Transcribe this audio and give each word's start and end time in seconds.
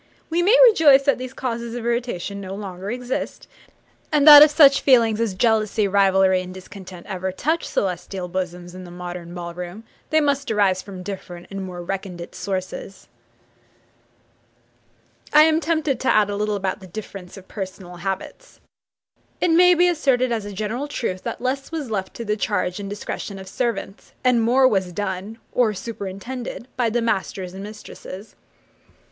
We 0.31 0.41
may 0.41 0.57
rejoice 0.67 1.03
that 1.03 1.19
these 1.19 1.31
causes 1.31 1.75
of 1.75 1.85
irritation 1.85 2.41
no 2.41 2.55
longer 2.55 2.89
exist; 2.89 3.47
and 4.11 4.27
that 4.27 4.41
if 4.41 4.49
such 4.49 4.81
feelings 4.81 5.21
as 5.21 5.35
jealousy, 5.35 5.87
rivalry, 5.87 6.41
and 6.41 6.51
discontent 6.51 7.05
ever 7.05 7.31
touch 7.31 7.65
celestial 7.67 8.27
bosoms 8.27 8.73
in 8.73 8.83
the 8.83 8.89
modern 8.89 9.35
ball 9.35 9.53
room 9.53 9.83
they 10.09 10.19
must 10.19 10.49
arise 10.49 10.81
from 10.81 11.03
different 11.03 11.45
and 11.51 11.63
more 11.63 11.83
recondite 11.83 12.33
sources. 12.33 13.09
I 15.33 15.43
am 15.43 15.59
tempted 15.59 15.99
to 15.99 16.07
add 16.11 16.31
a 16.31 16.35
little 16.35 16.55
about 16.55 16.79
the 16.79 16.87
difference 16.87 17.37
of 17.37 17.47
personal 17.47 17.97
habits. 17.97 18.59
It 19.39 19.51
may 19.51 19.75
be 19.75 19.87
asserted 19.87 20.31
as 20.31 20.45
a 20.45 20.51
general 20.51 20.87
truth, 20.87 21.21
that 21.25 21.41
less 21.41 21.71
was 21.71 21.91
left 21.91 22.15
to 22.15 22.25
the 22.25 22.35
charge 22.35 22.79
and 22.79 22.89
discretion 22.89 23.37
of 23.37 23.47
servants, 23.47 24.13
and 24.23 24.41
more 24.41 24.67
was 24.67 24.93
done, 24.93 25.37
or 25.51 25.75
superintended, 25.75 26.67
by 26.75 26.89
the 26.89 27.03
masters 27.03 27.53
and 27.53 27.61
mistresses. 27.63 28.35